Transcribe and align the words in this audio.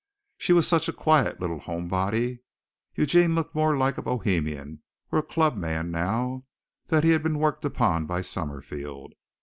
She 0.39 0.51
was 0.51 0.67
such 0.67 0.87
a 0.89 0.93
quiet 0.93 1.39
little 1.39 1.59
home 1.59 1.87
body. 1.87 2.39
Eugene 2.95 3.35
looked 3.35 3.53
more 3.53 3.77
like 3.77 3.99
a 3.99 4.01
Bohemian 4.01 4.81
or 5.11 5.19
a 5.19 5.23
club 5.23 5.55
man 5.55 5.91
now 5.91 6.45
that 6.87 7.03
he 7.03 7.11
had 7.11 7.21
been 7.21 7.37
worked 7.37 7.65
upon 7.65 8.07
by 8.07 8.21
Summerfield. 8.21 9.13